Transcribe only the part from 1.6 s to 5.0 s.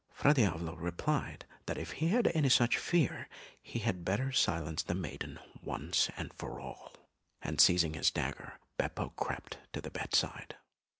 that if he had any such fear, he had better silence the